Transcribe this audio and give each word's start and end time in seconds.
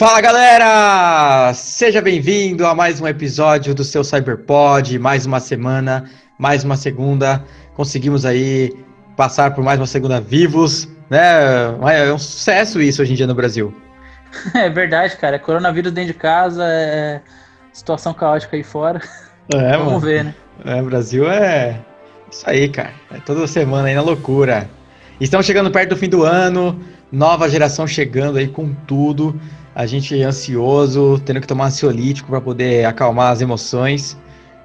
Fala 0.00 0.18
galera! 0.22 1.52
Seja 1.52 2.00
bem-vindo 2.00 2.66
a 2.66 2.74
mais 2.74 3.02
um 3.02 3.06
episódio 3.06 3.74
do 3.74 3.84
seu 3.84 4.02
Cyberpod, 4.02 4.98
mais 4.98 5.26
uma 5.26 5.40
semana, 5.40 6.08
mais 6.38 6.64
uma 6.64 6.74
segunda. 6.74 7.44
Conseguimos 7.74 8.24
aí 8.24 8.74
passar 9.14 9.54
por 9.54 9.62
mais 9.62 9.78
uma 9.78 9.86
segunda 9.86 10.18
vivos, 10.18 10.88
né? 11.10 11.20
É 11.98 12.10
um 12.10 12.18
sucesso 12.18 12.80
isso 12.80 13.02
hoje 13.02 13.12
em 13.12 13.14
dia 13.14 13.26
no 13.26 13.34
Brasil. 13.34 13.74
É 14.54 14.70
verdade, 14.70 15.18
cara. 15.18 15.38
Coronavírus 15.38 15.92
dentro 15.92 16.14
de 16.14 16.18
casa, 16.18 16.64
é 16.66 17.20
situação 17.70 18.14
caótica 18.14 18.56
aí 18.56 18.62
fora. 18.62 19.02
É, 19.52 19.72
Vamos 19.76 19.86
mano. 19.86 20.00
ver, 20.00 20.24
né? 20.24 20.34
É, 20.64 20.80
o 20.80 20.86
Brasil 20.86 21.30
é 21.30 21.78
isso 22.32 22.48
aí, 22.48 22.70
cara. 22.70 22.94
É 23.12 23.18
toda 23.18 23.46
semana 23.46 23.88
aí 23.88 23.94
na 23.94 24.00
loucura. 24.00 24.66
Estamos 25.20 25.44
chegando 25.44 25.70
perto 25.70 25.90
do 25.90 25.96
fim 25.98 26.08
do 26.08 26.22
ano, 26.22 26.80
nova 27.10 27.48
geração 27.48 27.86
chegando 27.86 28.38
aí 28.38 28.48
com 28.48 28.72
tudo. 28.86 29.38
A 29.74 29.86
gente 29.86 30.20
ansioso, 30.22 31.20
tendo 31.24 31.40
que 31.40 31.46
tomar 31.46 31.66
ansiolítico 31.66 32.28
para 32.28 32.40
poder 32.40 32.84
acalmar 32.84 33.32
as 33.32 33.40
emoções, 33.40 34.16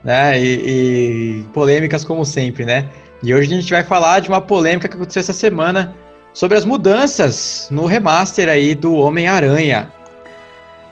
né? 0.04 0.40
E, 0.40 1.42
e, 1.42 1.44
polêmicas 1.54 2.04
como 2.04 2.26
sempre, 2.26 2.66
né? 2.66 2.90
E 3.24 3.34
hoje 3.34 3.54
a 3.54 3.60
gente 3.60 3.72
vai 3.72 3.84
falar 3.84 4.20
de 4.20 4.30
uma 4.30 4.42
polêmica 4.42 4.88
que 4.88 4.96
aconteceu 4.96 5.22
essa 5.22 5.34
semana 5.34 5.96
sobre 6.34 6.58
as 6.58 6.66
mudanças 6.66 7.68
no 7.72 7.86
remaster 7.86 8.50
aí 8.50 8.76
do 8.76 8.94
Homem-Aranha. 8.96 9.92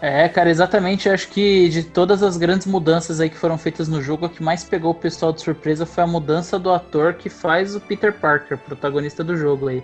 É, 0.01 0.27
cara, 0.27 0.49
exatamente. 0.49 1.07
Acho 1.07 1.29
que 1.29 1.69
de 1.69 1.83
todas 1.83 2.21
as 2.23 2.35
grandes 2.35 2.67
mudanças 2.67 3.21
aí 3.21 3.29
que 3.29 3.37
foram 3.37 3.57
feitas 3.57 3.87
no 3.87 4.01
jogo, 4.01 4.25
a 4.25 4.29
que 4.29 4.43
mais 4.43 4.63
pegou 4.63 4.91
o 4.91 4.95
pessoal 4.95 5.31
de 5.31 5.41
surpresa 5.41 5.85
foi 5.85 6.03
a 6.03 6.07
mudança 6.07 6.59
do 6.59 6.71
ator 6.71 7.13
que 7.13 7.29
faz 7.29 7.73
o 7.75 7.79
Peter 7.79 8.11
Parker, 8.11 8.57
protagonista 8.57 9.23
do 9.23 9.37
jogo 9.37 9.69
aí. 9.69 9.81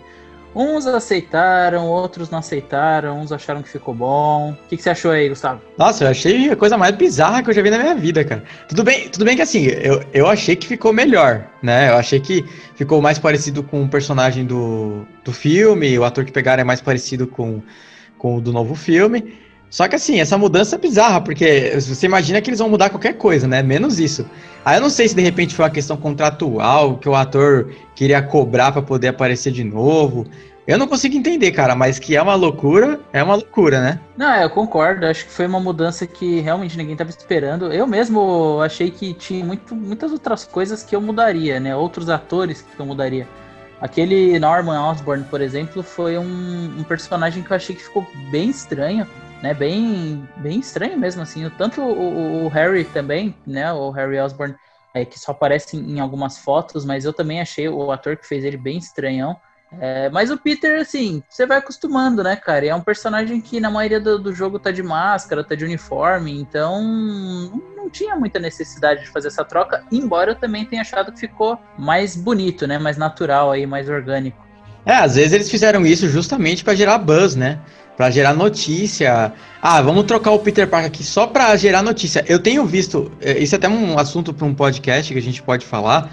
Uns 0.53 0.87
aceitaram, 0.87 1.85
outros 1.87 2.29
não 2.29 2.39
aceitaram, 2.39 3.19
uns 3.19 3.31
acharam 3.31 3.61
que 3.61 3.69
ficou 3.69 3.93
bom. 3.93 4.51
O 4.51 4.67
que, 4.67 4.77
que, 4.77 4.83
você 4.83 4.89
achou 4.89 5.11
aí, 5.11 5.29
Gustavo? 5.29 5.61
Nossa, 5.77 6.03
eu 6.03 6.09
achei 6.09 6.49
a 6.49 6.55
coisa 6.55 6.77
mais 6.77 6.95
bizarra 6.95 7.43
que 7.43 7.49
eu 7.49 7.53
já 7.53 7.61
vi 7.61 7.69
na 7.69 7.77
minha 7.77 7.95
vida, 7.95 8.23
cara. 8.23 8.43
Tudo 8.67 8.83
bem, 8.83 9.09
tudo 9.09 9.25
bem 9.25 9.35
que 9.35 9.41
assim, 9.43 9.65
eu, 9.65 10.03
eu 10.11 10.27
achei 10.27 10.55
que 10.55 10.67
ficou 10.67 10.91
melhor, 10.91 11.47
né? 11.61 11.89
Eu 11.89 11.95
achei 11.95 12.19
que 12.19 12.43
ficou 12.75 13.01
mais 13.01 13.19
parecido 13.19 13.61
com 13.61 13.83
o 13.83 13.89
personagem 13.89 14.45
do, 14.45 15.05
do 15.23 15.31
filme, 15.31 15.97
o 15.99 16.03
ator 16.03 16.25
que 16.25 16.31
pegaram 16.31 16.61
é 16.61 16.63
mais 16.63 16.81
parecido 16.81 17.27
com, 17.27 17.61
com 18.17 18.37
o 18.37 18.41
do 18.41 18.51
novo 18.51 18.73
filme. 18.73 19.37
Só 19.69 19.87
que 19.87 19.95
assim, 19.95 20.19
essa 20.19 20.37
mudança 20.37 20.75
é 20.75 20.79
bizarra, 20.79 21.21
porque 21.21 21.73
você 21.79 22.07
imagina 22.07 22.41
que 22.41 22.49
eles 22.49 22.59
vão 22.59 22.69
mudar 22.69 22.89
qualquer 22.89 23.13
coisa, 23.13 23.47
né? 23.47 23.61
Menos 23.61 23.99
isso. 23.99 24.25
Aí 24.65 24.77
eu 24.77 24.81
não 24.81 24.89
sei 24.89 25.07
se 25.07 25.15
de 25.15 25.21
repente 25.21 25.53
foi 25.53 25.65
uma 25.65 25.71
questão 25.71 25.95
contratual, 25.95 26.97
que 26.97 27.07
o 27.07 27.15
ator 27.15 27.71
queria 27.95 28.21
cobrar 28.21 28.71
para 28.71 28.81
poder 28.81 29.09
aparecer 29.09 29.51
de 29.51 29.63
novo. 29.63 30.25
Eu 30.65 30.77
não 30.77 30.87
consigo 30.87 31.15
entender, 31.15 31.51
cara, 31.51 31.75
mas 31.75 31.97
que 31.97 32.15
é 32.15 32.21
uma 32.21 32.35
loucura, 32.35 32.99
é 33.11 33.23
uma 33.23 33.35
loucura, 33.35 33.81
né? 33.81 33.99
Não, 34.17 34.35
eu 34.35 34.49
concordo. 34.49 35.05
Acho 35.05 35.25
que 35.25 35.31
foi 35.31 35.47
uma 35.47 35.59
mudança 35.59 36.05
que 36.05 36.41
realmente 36.41 36.77
ninguém 36.77 36.93
estava 36.93 37.09
esperando. 37.09 37.73
Eu 37.73 37.87
mesmo 37.87 38.59
achei 38.61 38.91
que 38.91 39.13
tinha 39.13 39.43
muito, 39.43 39.75
muitas 39.75 40.11
outras 40.11 40.45
coisas 40.45 40.83
que 40.83 40.95
eu 40.95 41.01
mudaria, 41.01 41.59
né? 41.59 41.75
Outros 41.75 42.07
atores 42.09 42.61
que 42.61 42.79
eu 42.79 42.85
mudaria. 42.85 43.27
Aquele 43.81 44.37
Norman 44.37 44.91
Osborn, 44.91 45.23
por 45.23 45.41
exemplo, 45.41 45.81
foi 45.81 46.17
um, 46.17 46.75
um 46.77 46.83
personagem 46.83 47.41
que 47.41 47.51
eu 47.51 47.55
achei 47.55 47.75
que 47.75 47.81
ficou 47.81 48.05
bem 48.29 48.49
estranho 48.49 49.07
né, 49.41 49.53
bem, 49.53 50.27
bem 50.37 50.59
estranho 50.59 50.97
mesmo, 50.97 51.21
assim. 51.21 51.49
Tanto 51.57 51.81
o, 51.81 52.45
o 52.45 52.47
Harry 52.49 52.85
também, 52.85 53.35
né, 53.45 53.71
o 53.71 53.89
Harry 53.91 54.19
Osborn, 54.19 54.55
é, 54.93 55.05
que 55.05 55.19
só 55.19 55.31
aparece 55.31 55.77
em 55.77 55.99
algumas 55.99 56.37
fotos, 56.37 56.85
mas 56.85 57.05
eu 57.05 57.13
também 57.13 57.41
achei 57.41 57.69
o 57.69 57.91
ator 57.91 58.17
que 58.17 58.27
fez 58.27 58.43
ele 58.43 58.57
bem 58.57 58.77
estranhão. 58.77 59.37
É, 59.79 60.09
mas 60.09 60.31
o 60.31 60.37
Peter, 60.37 60.81
assim, 60.81 61.21
você 61.29 61.45
vai 61.45 61.59
acostumando, 61.59 62.23
né, 62.23 62.35
cara? 62.35 62.65
E 62.65 62.69
é 62.69 62.75
um 62.75 62.81
personagem 62.81 63.39
que 63.39 63.59
na 63.59 63.69
maioria 63.69 63.99
do, 63.99 64.17
do, 64.17 64.33
jogo 64.33 64.57
tá 64.57 64.71
de 64.71 64.81
máscara, 64.81 65.43
tá 65.43 65.53
de 65.53 65.63
uniforme, 65.63 66.39
então 66.39 66.81
não, 67.75 67.87
tinha 67.89 68.15
muita 68.15 68.39
necessidade 68.39 69.01
de 69.01 69.09
fazer 69.09 69.27
essa 69.27 69.45
troca, 69.45 69.83
embora 69.91 70.31
eu 70.31 70.35
também 70.35 70.65
tenha 70.65 70.81
achado 70.81 71.11
que 71.11 71.19
ficou 71.19 71.59
mais 71.77 72.15
bonito, 72.15 72.65
né? 72.65 72.79
Mais 72.79 72.97
natural 72.97 73.51
aí, 73.51 73.67
mais 73.67 73.87
orgânico. 73.87 74.43
É, 74.85 74.93
às 74.93 75.15
vezes 75.15 75.33
eles 75.33 75.51
fizeram 75.51 75.85
isso 75.85 76.07
justamente 76.07 76.63
para 76.63 76.73
gerar 76.73 76.97
buzz, 76.97 77.35
né? 77.35 77.59
Para 77.99 78.09
gerar 78.09 78.33
notícia. 78.33 79.33
Ah, 79.61 79.81
vamos 79.81 80.05
trocar 80.05 80.31
o 80.31 80.39
Peter 80.39 80.65
Parker 80.65 80.87
aqui 80.87 81.03
só 81.03 81.27
para 81.27 81.53
gerar 81.57 81.83
notícia. 81.83 82.23
Eu 82.29 82.39
tenho 82.39 82.65
visto, 82.65 83.11
é, 83.19 83.37
isso 83.37 83.53
é 83.53 83.57
até 83.57 83.67
um 83.67 83.99
assunto 83.99 84.33
para 84.33 84.47
um 84.47 84.53
podcast 84.53 85.11
que 85.11 85.19
a 85.19 85.21
gente 85.21 85.41
pode 85.41 85.65
falar, 85.65 86.09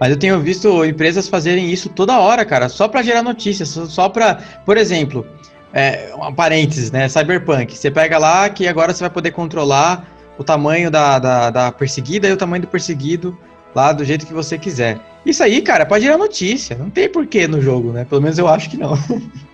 mas 0.00 0.10
eu 0.10 0.16
tenho 0.16 0.40
visto 0.40 0.84
empresas 0.84 1.28
fazerem 1.28 1.70
isso 1.70 1.88
toda 1.88 2.18
hora, 2.18 2.44
cara, 2.44 2.68
só 2.68 2.88
para 2.88 3.00
gerar 3.00 3.22
notícia, 3.22 3.64
só, 3.64 3.86
só 3.86 4.08
para, 4.08 4.40
por 4.66 4.76
exemplo, 4.76 5.24
é, 5.72 6.12
um 6.16 6.34
parênteses, 6.34 6.90
né, 6.90 7.08
Cyberpunk. 7.08 7.78
Você 7.78 7.92
pega 7.92 8.18
lá 8.18 8.50
que 8.50 8.66
agora 8.66 8.92
você 8.92 9.04
vai 9.04 9.10
poder 9.10 9.30
controlar 9.30 10.04
o 10.36 10.42
tamanho 10.42 10.90
da, 10.90 11.20
da, 11.20 11.50
da 11.50 11.70
perseguida 11.70 12.26
e 12.26 12.32
o 12.32 12.36
tamanho 12.36 12.62
do 12.62 12.68
perseguido 12.68 13.38
lá 13.72 13.92
do 13.92 14.04
jeito 14.04 14.26
que 14.26 14.34
você 14.34 14.58
quiser. 14.58 14.98
Isso 15.24 15.44
aí, 15.44 15.62
cara, 15.62 15.86
pode 15.86 16.02
gerar 16.02 16.18
notícia. 16.18 16.76
Não 16.76 16.90
tem 16.90 17.08
porquê 17.08 17.46
no 17.46 17.60
jogo, 17.60 17.92
né? 17.92 18.04
Pelo 18.04 18.20
menos 18.20 18.36
eu 18.36 18.48
acho 18.48 18.68
que 18.68 18.76
não. 18.76 18.94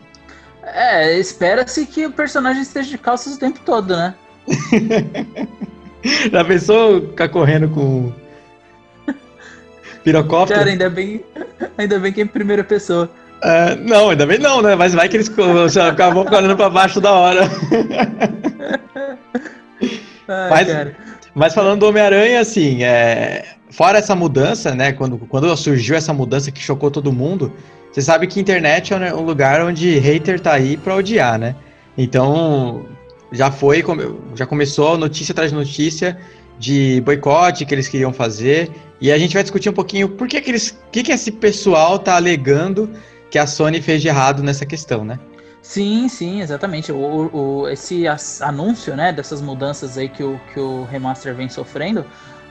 É, 0.76 1.18
espera-se 1.18 1.86
que 1.86 2.04
o 2.04 2.12
personagem 2.12 2.60
esteja 2.60 2.90
de 2.90 2.98
calças 2.98 3.36
o 3.36 3.38
tempo 3.38 3.58
todo, 3.64 3.96
né? 3.96 4.14
Já 6.30 6.44
pensou 6.44 7.00
ficar 7.00 7.30
correndo 7.30 7.70
com 7.70 8.12
pirocóptero? 10.04 10.58
Cara, 10.58 10.70
ainda 10.70 10.90
bem, 10.90 11.24
ainda 11.78 11.98
bem 11.98 12.12
que 12.12 12.20
é 12.20 12.24
em 12.24 12.26
primeira 12.26 12.62
pessoa. 12.62 13.10
É, 13.42 13.74
não, 13.76 14.10
ainda 14.10 14.26
bem 14.26 14.38
não, 14.38 14.60
né? 14.60 14.74
Mas 14.74 14.92
vai 14.92 15.08
que 15.08 15.16
eles 15.16 15.30
acabam 15.78 16.26
correndo 16.26 16.54
pra 16.54 16.68
baixo 16.68 17.00
da 17.00 17.12
hora. 17.12 17.48
Ai, 20.28 20.50
mas, 20.50 20.92
mas 21.34 21.54
falando 21.54 21.80
do 21.80 21.88
Homem-Aranha, 21.88 22.40
assim, 22.40 22.82
é, 22.82 23.46
fora 23.70 23.96
essa 23.96 24.14
mudança, 24.14 24.74
né? 24.74 24.92
Quando, 24.92 25.16
quando 25.16 25.56
surgiu 25.56 25.96
essa 25.96 26.12
mudança 26.12 26.50
que 26.50 26.60
chocou 26.60 26.90
todo 26.90 27.10
mundo, 27.10 27.50
você 27.96 28.02
sabe 28.02 28.26
que 28.26 28.38
internet 28.38 28.92
é 28.92 29.14
um 29.14 29.22
lugar 29.22 29.62
onde 29.62 29.98
hater 29.98 30.38
tá 30.38 30.52
aí 30.52 30.76
pra 30.76 30.96
odiar, 30.96 31.38
né? 31.38 31.56
Então, 31.96 32.84
já 33.32 33.50
foi, 33.50 33.82
já 34.34 34.44
começou 34.44 34.98
notícia 34.98 35.32
atrás 35.32 35.50
de 35.50 35.56
notícia 35.56 36.18
de 36.58 37.00
boicote 37.06 37.64
que 37.64 37.74
eles 37.74 37.88
queriam 37.88 38.12
fazer. 38.12 38.70
E 39.00 39.10
a 39.10 39.16
gente 39.16 39.32
vai 39.32 39.42
discutir 39.42 39.70
um 39.70 39.72
pouquinho 39.72 40.10
por 40.10 40.28
que, 40.28 40.42
que 40.42 40.50
eles. 40.50 40.78
Que, 40.92 41.02
que 41.02 41.10
esse 41.10 41.32
pessoal 41.32 41.98
tá 41.98 42.16
alegando 42.16 42.90
que 43.30 43.38
a 43.38 43.46
Sony 43.46 43.80
fez 43.80 44.02
de 44.02 44.08
errado 44.08 44.42
nessa 44.42 44.66
questão, 44.66 45.02
né? 45.02 45.18
Sim, 45.62 46.06
sim, 46.10 46.42
exatamente. 46.42 46.92
O, 46.92 47.30
o, 47.32 47.68
esse 47.70 48.04
anúncio, 48.42 48.94
né, 48.94 49.10
dessas 49.10 49.40
mudanças 49.40 49.96
aí 49.96 50.10
que 50.10 50.22
o, 50.22 50.38
que 50.52 50.60
o 50.60 50.84
remaster 50.84 51.34
vem 51.34 51.48
sofrendo, 51.48 52.04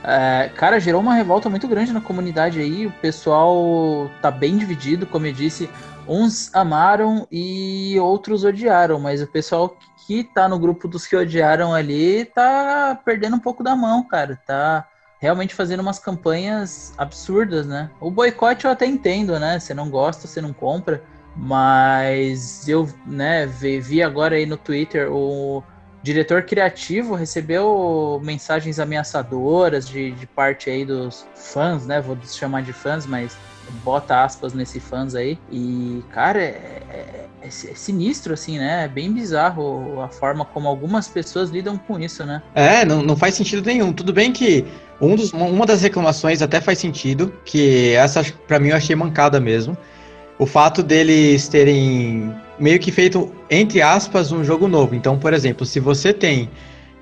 é, 0.06 0.48
cara, 0.54 0.78
gerou 0.78 1.00
uma 1.00 1.14
revolta 1.14 1.50
muito 1.50 1.66
grande 1.66 1.92
na 1.92 2.00
comunidade 2.00 2.60
aí. 2.60 2.86
O 2.86 2.92
pessoal 2.92 4.08
tá 4.22 4.30
bem 4.30 4.56
dividido, 4.56 5.04
como 5.04 5.26
eu 5.26 5.32
disse. 5.32 5.68
Uns 6.06 6.54
amaram 6.54 7.26
e 7.30 7.98
outros 7.98 8.44
odiaram, 8.44 9.00
mas 9.00 9.20
o 9.20 9.26
pessoal 9.26 9.76
que 10.06 10.22
tá 10.22 10.48
no 10.48 10.60
grupo 10.60 10.86
dos 10.86 11.04
que 11.04 11.16
odiaram 11.16 11.74
ali 11.74 12.24
tá 12.24 12.96
perdendo 13.04 13.34
um 13.34 13.40
pouco 13.40 13.64
da 13.64 13.74
mão, 13.74 14.04
cara. 14.04 14.40
Tá 14.46 14.86
realmente 15.18 15.56
fazendo 15.56 15.80
umas 15.80 15.98
campanhas 15.98 16.94
absurdas, 16.96 17.66
né? 17.66 17.90
O 18.00 18.08
boicote 18.08 18.64
eu 18.64 18.70
até 18.70 18.86
entendo, 18.86 19.36
né? 19.40 19.58
Você 19.58 19.74
não 19.74 19.90
gosta, 19.90 20.28
você 20.28 20.40
não 20.40 20.52
compra. 20.52 21.02
Mas 21.34 22.68
eu, 22.68 22.88
né, 23.04 23.44
vi 23.46 24.02
agora 24.02 24.36
aí 24.36 24.46
no 24.46 24.56
Twitter 24.56 25.12
o 25.12 25.64
diretor 26.06 26.42
criativo 26.42 27.16
recebeu 27.16 28.20
mensagens 28.22 28.78
ameaçadoras 28.78 29.88
de, 29.88 30.12
de 30.12 30.24
parte 30.24 30.70
aí 30.70 30.84
dos 30.84 31.26
fãs, 31.34 31.84
né? 31.84 32.00
Vou 32.00 32.16
chamar 32.24 32.62
de 32.62 32.72
fãs, 32.72 33.04
mas 33.04 33.36
bota 33.82 34.22
aspas 34.22 34.54
nesse 34.54 34.78
fãs 34.78 35.16
aí. 35.16 35.36
E, 35.50 36.04
cara, 36.12 36.40
é, 36.40 36.82
é, 36.88 37.26
é, 37.42 37.50
sinistro, 37.50 38.34
assim, 38.34 38.56
né? 38.56 38.84
É 38.84 38.88
bem 38.88 39.12
bizarro 39.12 40.00
a 40.00 40.08
forma 40.08 40.44
como 40.44 40.68
algumas 40.68 41.08
pessoas 41.08 41.50
lidam 41.50 41.76
com 41.76 41.98
isso, 41.98 42.24
né? 42.24 42.40
É, 42.54 42.84
não, 42.84 43.02
não 43.02 43.16
faz 43.16 43.34
sentido 43.34 43.66
nenhum. 43.66 43.92
Tudo 43.92 44.12
bem 44.12 44.32
que 44.32 44.64
um 45.00 45.16
dos, 45.16 45.32
uma 45.32 45.66
das 45.66 45.82
reclamações 45.82 46.40
até 46.40 46.60
faz 46.60 46.78
sentido, 46.78 47.34
que 47.44 47.94
essa, 47.94 48.22
para 48.46 48.60
mim, 48.60 48.68
eu 48.68 48.76
achei 48.76 48.94
mancada 48.94 49.40
mesmo. 49.40 49.76
O 50.38 50.46
fato 50.46 50.84
deles 50.84 51.48
terem 51.48 52.32
meio 52.58 52.78
que 52.78 52.90
feito, 52.90 53.32
entre 53.50 53.82
aspas, 53.82 54.32
um 54.32 54.44
jogo 54.44 54.68
novo. 54.68 54.94
Então, 54.94 55.18
por 55.18 55.32
exemplo, 55.32 55.66
se 55.66 55.80
você 55.80 56.12
tem 56.12 56.50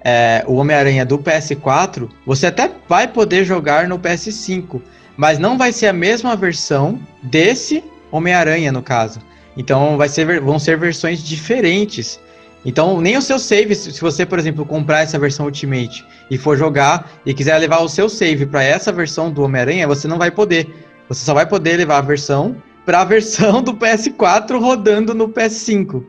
é, 0.05 0.45
o 0.47 0.55
Homem-Aranha 0.55 1.05
do 1.05 1.19
PS4, 1.19 2.09
você 2.27 2.47
até 2.47 2.71
vai 2.89 3.09
poder 3.09 3.45
jogar 3.45 3.89
no 3.89 3.99
PS5, 3.99 4.81
mas 5.17 5.39
não 5.39 5.57
vai 5.57 5.73
ser 5.73 5.87
a 5.87 5.93
mesma 5.93 6.37
versão 6.37 6.99
desse 7.23 7.83
Homem-Aranha, 8.11 8.71
no 8.71 8.83
caso. 8.83 9.21
Então, 9.57 9.97
vai 9.97 10.09
ser, 10.09 10.41
vão 10.41 10.59
ser 10.59 10.77
versões 10.77 11.23
diferentes. 11.23 12.21
Então, 12.65 13.01
nem 13.01 13.17
o 13.17 13.23
seu 13.23 13.39
save, 13.39 13.75
se 13.75 14.01
você, 14.01 14.25
por 14.25 14.39
exemplo, 14.39 14.65
comprar 14.65 15.03
essa 15.03 15.19
versão 15.19 15.47
Ultimate 15.47 16.05
e 16.31 16.39
for 16.39 16.57
jogar 16.57 17.11
e 17.25 17.35
quiser 17.35 17.59
levar 17.59 17.81
o 17.81 17.89
seu 17.89 18.09
save 18.09 18.47
para 18.47 18.63
essa 18.63 18.91
versão 18.91 19.31
do 19.31 19.43
Homem-Aranha, 19.43 19.87
você 19.87 20.09
não 20.09 20.19
vai 20.19 20.31
poder. 20.31 20.75
Você 21.09 21.25
só 21.25 21.35
vai 21.35 21.47
poder 21.47 21.77
levar 21.77 21.99
a 21.99 22.03
versão 22.03 22.57
para 22.85 23.01
a 23.01 23.05
versão 23.05 23.63
do 23.63 23.75
PS4 23.75 24.61
rodando 24.61 25.15
no 25.15 25.29
PS5. 25.29 26.05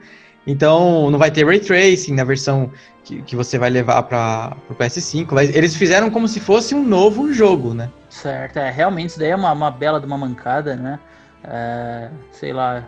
Então 0.48 1.10
não 1.10 1.18
vai 1.18 1.32
ter 1.32 1.46
ray 1.46 1.60
tracing 1.60 2.14
na 2.14 2.24
versão 2.24 2.72
que, 3.04 3.22
que 3.22 3.36
você 3.36 3.58
vai 3.58 3.70
levar 3.70 4.04
para 4.04 4.56
o 4.70 4.76
PS5. 4.76 5.28
Mas 5.32 5.56
eles 5.56 5.76
fizeram 5.76 6.10
como 6.10 6.28
se 6.28 6.40
fosse 6.40 6.76
um 6.76 6.84
novo 6.84 7.34
jogo, 7.34 7.74
né? 7.74 7.90
Certo, 8.10 8.58
é, 8.58 8.70
realmente 8.70 9.10
isso 9.10 9.20
daí 9.20 9.30
é 9.30 9.36
uma, 9.36 9.52
uma 9.52 9.72
bela 9.72 10.00
de 10.00 10.06
uma 10.06 10.18
mancada, 10.18 10.76
né? 10.76 11.00
É, 11.44 12.10
sei 12.32 12.54
lá, 12.54 12.84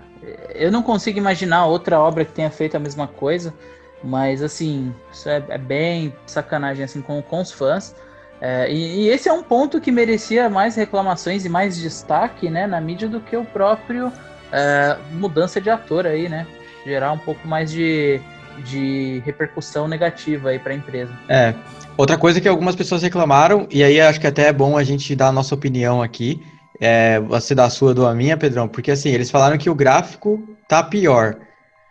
eu 0.56 0.72
não 0.72 0.81
consigo 0.81 1.18
imaginar 1.18 1.66
outra 1.66 2.00
obra 2.00 2.25
que 2.25 2.31
tenha 2.31 2.50
feito 2.50 2.75
a 2.75 2.80
mesma 2.80 3.07
coisa, 3.07 3.54
mas 4.04 4.42
assim, 4.42 4.94
isso 5.12 5.30
é, 5.30 5.44
é 5.50 5.57
bem 5.57 6.13
sacanagem 6.25 6.84
assim 6.84 7.01
com, 7.01 7.22
com 7.22 7.42
os 7.42 7.51
fãs. 7.51 7.95
É, 8.39 8.72
e, 8.72 9.01
e, 9.01 9.10
esse 9.10 9.28
é 9.28 9.34
um 9.34 9.42
ponto 9.42 9.81
que 9.81 9.92
merecia 9.92 10.50
mais 10.50 10.75
reclamações 10.75 11.45
e 11.45 11.50
mais 11.50 11.75
destaque 11.78 12.50
né, 12.50 12.68
na 12.68 12.80
mídia 12.80 13.07
do 13.07 13.19
que 13.19 13.36
o 13.36 13.44
próprio 13.44 14.12
é, 14.51 14.98
mudança 15.12 15.60
de 15.60 15.69
ator 15.69 16.06
aí, 16.06 16.30
né? 16.30 16.45
Gerar 16.86 17.12
um 17.12 17.18
pouco 17.18 17.48
mais 17.48 17.72
de, 17.72 18.22
de 18.63 19.22
repercussão 19.25 19.88
negativa 19.88 20.50
aí 20.50 20.60
para 20.60 20.74
a 20.74 20.75
empresa. 20.75 21.12
É. 21.28 21.54
Outra 21.98 22.18
coisa 22.18 22.39
que 22.39 22.48
algumas 22.48 22.75
pessoas 22.75 23.01
reclamaram, 23.01 23.68
e 23.72 23.84
aí 23.84 24.00
acho 24.00 24.19
que 24.19 24.28
até 24.28 24.48
é 24.48 24.54
bom 24.54 24.78
a 24.78 24.84
gente 24.84 25.16
dar 25.16 25.30
a 25.30 25.31
nossa 25.31 25.56
opinião 25.56 26.01
aqui, 26.01 26.42
é, 26.80 27.19
você 27.19 27.56
dar 27.56 27.66
a 27.66 27.69
sua 27.72 27.94
do 27.94 28.06
a 28.06 28.13
minha, 28.13 28.38
Pedrão, 28.38 28.68
porque 28.68 28.92
assim, 28.92 29.10
eles 29.10 29.31
falaram 29.31 29.57
que 29.57 29.69
o 29.69 29.75
gráfico 29.75 30.42
tá 30.68 30.84
pior. 30.84 31.38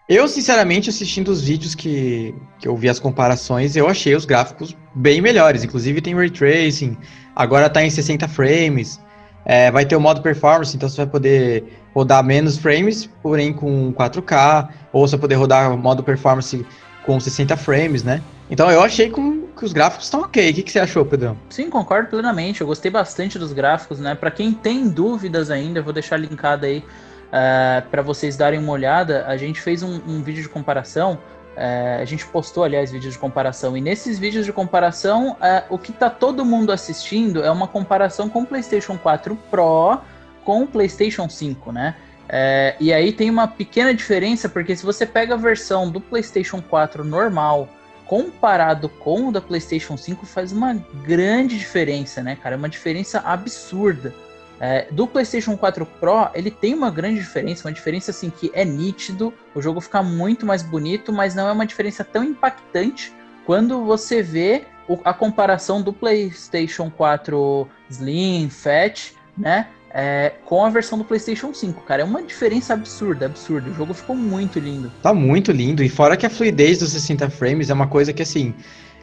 Eu, 0.08 0.28
sinceramente, 0.28 0.88
assistindo 0.88 1.28
os 1.28 1.42
vídeos 1.42 1.74
que, 1.74 2.32
que 2.60 2.68
eu 2.68 2.76
vi 2.76 2.88
as 2.88 3.00
comparações, 3.00 3.74
eu 3.74 3.88
achei 3.88 4.14
os 4.14 4.24
gráficos 4.24 4.76
bem 4.94 5.20
melhores. 5.20 5.64
Inclusive 5.64 6.00
tem 6.00 6.14
ray 6.14 6.30
tracing, 6.30 6.96
agora 7.34 7.68
tá 7.68 7.84
em 7.84 7.90
60 7.90 8.28
frames. 8.28 9.00
É, 9.44 9.68
vai 9.70 9.84
ter 9.84 9.96
o 9.96 10.00
modo 10.00 10.22
performance, 10.22 10.76
então 10.76 10.88
você 10.88 10.96
vai 10.98 11.06
poder 11.06 11.80
rodar 11.92 12.22
menos 12.22 12.56
frames, 12.56 13.08
porém 13.20 13.52
com 13.52 13.92
4K, 13.94 14.68
ou 14.92 15.06
você 15.06 15.16
vai 15.16 15.22
poder 15.22 15.34
rodar 15.36 15.72
o 15.72 15.78
modo 15.78 16.04
performance 16.04 16.64
com 17.04 17.18
60 17.18 17.56
frames, 17.56 18.04
né? 18.04 18.22
Então 18.48 18.70
eu 18.70 18.82
achei 18.82 19.10
com, 19.10 19.42
que 19.56 19.64
os 19.64 19.72
gráficos 19.72 20.06
estão 20.06 20.20
ok. 20.20 20.50
O 20.50 20.54
que, 20.54 20.62
que 20.62 20.70
você 20.70 20.78
achou, 20.78 21.04
Pedrão? 21.04 21.36
Sim, 21.50 21.68
concordo 21.68 22.10
plenamente. 22.10 22.60
Eu 22.60 22.66
gostei 22.66 22.92
bastante 22.92 23.40
dos 23.40 23.52
gráficos, 23.52 23.98
né? 23.98 24.14
Para 24.14 24.30
quem 24.30 24.52
tem 24.52 24.88
dúvidas 24.88 25.50
ainda, 25.50 25.80
eu 25.80 25.84
vou 25.84 25.92
deixar 25.92 26.16
linkado 26.16 26.64
aí 26.64 26.84
uh, 27.32 27.36
é, 27.36 27.80
para 27.90 28.02
vocês 28.02 28.36
darem 28.36 28.58
uma 28.58 28.72
olhada. 28.72 29.26
A 29.26 29.36
gente 29.36 29.60
fez 29.60 29.82
um, 29.82 30.00
um 30.06 30.22
vídeo 30.22 30.42
de 30.42 30.48
comparação. 30.48 31.18
Uh, 31.56 32.00
a 32.00 32.04
gente 32.04 32.26
postou, 32.26 32.64
aliás, 32.64 32.90
vídeos 32.90 33.14
de 33.14 33.18
comparação. 33.18 33.76
E 33.76 33.80
nesses 33.80 34.18
vídeos 34.18 34.44
de 34.44 34.52
comparação, 34.52 35.32
uh, 35.32 35.64
o 35.70 35.78
que 35.78 35.90
está 35.90 36.10
todo 36.10 36.44
mundo 36.44 36.72
assistindo 36.72 37.42
é 37.42 37.50
uma 37.50 37.66
comparação 37.66 38.28
com 38.28 38.42
o 38.42 38.46
PlayStation 38.46 38.98
4 38.98 39.36
Pro 39.50 40.00
com 40.44 40.62
o 40.62 40.66
PlayStation 40.66 41.28
5, 41.28 41.72
né? 41.72 41.96
É, 42.28 42.74
e 42.80 42.92
aí 42.92 43.12
tem 43.12 43.30
uma 43.30 43.46
pequena 43.46 43.94
diferença, 43.94 44.48
porque 44.48 44.74
se 44.74 44.84
você 44.84 45.06
pega 45.06 45.34
a 45.34 45.36
versão 45.36 45.90
do 45.90 46.00
PlayStation 46.00 46.60
4 46.60 47.04
normal 47.04 47.68
comparado 48.04 48.88
com 48.88 49.28
o 49.28 49.32
da 49.32 49.40
PlayStation 49.40 49.96
5, 49.96 50.24
faz 50.26 50.52
uma 50.52 50.74
grande 51.04 51.58
diferença, 51.58 52.22
né, 52.22 52.36
cara? 52.36 52.54
É 52.54 52.58
uma 52.58 52.68
diferença 52.68 53.20
absurda. 53.20 54.14
É, 54.58 54.88
do 54.90 55.06
PlayStation 55.06 55.56
4 55.56 55.84
Pro, 55.84 56.30
ele 56.34 56.50
tem 56.50 56.74
uma 56.74 56.90
grande 56.90 57.20
diferença, 57.20 57.68
uma 57.68 57.74
diferença 57.74 58.10
assim 58.10 58.30
que 58.30 58.50
é 58.54 58.64
nítido, 58.64 59.32
o 59.54 59.60
jogo 59.60 59.80
fica 59.80 60.02
muito 60.02 60.46
mais 60.46 60.62
bonito, 60.62 61.12
mas 61.12 61.34
não 61.34 61.46
é 61.48 61.52
uma 61.52 61.66
diferença 61.66 62.02
tão 62.02 62.24
impactante 62.24 63.12
quando 63.44 63.84
você 63.84 64.22
vê 64.22 64.64
o, 64.88 64.98
a 65.04 65.12
comparação 65.12 65.82
do 65.82 65.92
PlayStation 65.92 66.90
4 66.90 67.68
Slim, 67.90 68.48
Fat, 68.48 69.12
né? 69.36 69.68
é, 69.98 70.34
com 70.44 70.62
a 70.62 70.68
versão 70.68 70.98
do 70.98 71.04
PlayStation 71.04 71.54
5, 71.54 71.80
cara. 71.84 72.02
É 72.02 72.04
uma 72.04 72.22
diferença 72.22 72.74
absurda, 72.74 73.24
absurda. 73.24 73.70
O 73.70 73.74
jogo 73.74 73.94
ficou 73.94 74.14
muito 74.14 74.58
lindo. 74.58 74.92
Tá 75.02 75.14
muito 75.14 75.50
lindo. 75.50 75.82
E 75.82 75.88
fora 75.88 76.18
que 76.18 76.26
a 76.26 76.30
fluidez 76.30 76.80
dos 76.80 76.90
60 76.90 77.30
frames 77.30 77.70
é 77.70 77.74
uma 77.74 77.86
coisa 77.86 78.12
que, 78.12 78.22
assim, 78.22 78.54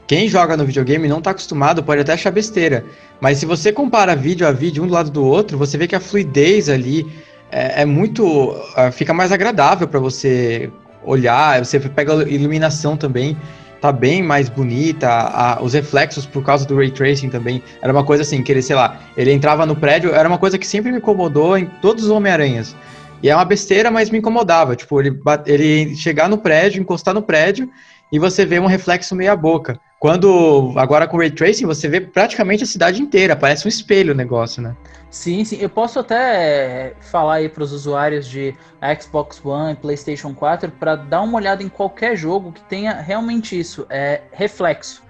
quem 0.08 0.28
joga 0.28 0.58
no 0.58 0.66
videogame 0.66 1.08
não 1.08 1.22
tá 1.22 1.32
acostumado, 1.32 1.84
pode 1.84 2.02
até 2.02 2.14
achar 2.14 2.32
besteira. 2.32 2.86
Mas 3.22 3.38
se 3.38 3.46
você 3.46 3.72
compara 3.72 4.16
vídeo 4.16 4.48
a 4.48 4.52
vídeo 4.52 4.84
um 4.84 4.88
do 4.88 4.94
lado 4.94 5.10
do 5.10 5.24
outro, 5.24 5.58
você 5.58 5.78
vê 5.78 5.88
que 5.88 5.96
a 5.96 6.00
fluidez 6.00 6.70
ali 6.70 7.08
é, 7.52 7.82
é 7.82 7.86
muito. 7.86 8.26
Uh, 8.26 8.92
fica 8.92 9.14
mais 9.14 9.32
agradável 9.32 9.88
para 9.88 10.00
você 10.00 10.70
olhar. 11.04 11.64
Você 11.64 11.80
pega 11.80 12.14
a 12.14 12.24
iluminação 12.24 12.98
também 12.98 13.38
tá 13.84 13.92
bem 13.92 14.24
mais 14.24 14.48
bonita, 14.48 15.10
a, 15.10 15.62
os 15.62 15.74
reflexos 15.74 16.26
por 16.26 16.42
causa 16.42 16.66
do 16.66 16.74
ray 16.74 16.90
tracing 16.90 17.28
também. 17.28 17.62
Era 17.82 17.92
uma 17.92 18.06
coisa 18.06 18.24
assim, 18.24 18.42
que 18.42 18.50
ele, 18.50 18.62
sei 18.62 18.78
lá, 18.78 18.98
ele 19.18 19.30
entrava 19.34 19.66
no 19.66 19.76
prédio, 19.76 20.16
era 20.16 20.26
uma 20.26 20.38
coisa 20.38 20.58
que 20.58 20.66
sempre 20.66 20.90
me 20.90 21.00
incomodou 21.00 21.58
em 21.58 21.66
todos 21.82 22.06
os 22.06 22.10
Homem-Aranhas. 22.10 22.74
E 23.22 23.30
é 23.30 23.36
uma 23.36 23.44
besteira, 23.44 23.92
mas 23.92 24.10
me 24.10 24.20
incomodava. 24.20 24.74
Tipo, 24.74 25.02
ele, 25.02 25.20
ele 25.46 25.98
chegar 25.98 26.30
no 26.30 26.38
prédio, 26.38 26.80
encostar 26.80 27.14
no 27.14 27.22
prédio 27.22 27.70
e 28.10 28.18
você 28.18 28.46
vê 28.46 28.58
um 28.58 28.68
reflexo 28.68 29.14
meia 29.18 29.36
boca. 29.36 29.78
Quando, 30.04 30.74
agora 30.76 31.08
com 31.08 31.16
o 31.16 31.20
Ray 31.22 31.32
Tracing, 31.32 31.66
você 31.66 31.88
vê 31.88 32.02
praticamente 32.02 32.62
a 32.62 32.68
cidade 32.68 33.02
inteira, 33.02 33.38
parece 33.38 33.66
um 33.66 33.70
espelho 33.70 34.12
o 34.12 34.14
negócio, 34.14 34.62
né? 34.62 34.76
Sim, 35.10 35.46
sim. 35.46 35.56
Eu 35.62 35.70
posso 35.70 35.98
até 35.98 36.94
falar 37.00 37.36
aí 37.36 37.48
para 37.48 37.64
os 37.64 37.72
usuários 37.72 38.28
de 38.28 38.54
Xbox 39.02 39.40
One 39.46 39.72
e 39.72 39.76
PlayStation 39.78 40.34
4 40.34 40.72
para 40.72 40.98
dar 40.98 41.22
uma 41.22 41.38
olhada 41.38 41.64
em 41.64 41.70
qualquer 41.70 42.18
jogo 42.18 42.52
que 42.52 42.62
tenha 42.64 42.92
realmente 42.96 43.58
isso, 43.58 43.86
é 43.90 44.24
reflexo. 44.34 45.02